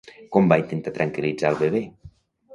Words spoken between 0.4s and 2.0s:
va intentar tranquil·litzar el bebè?